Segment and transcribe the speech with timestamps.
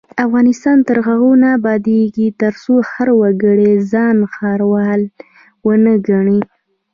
[0.25, 5.01] افغانستان تر هغو نه ابادیږي، ترڅو هر وګړی ځان ښاروال
[5.65, 6.39] ونه ګڼي.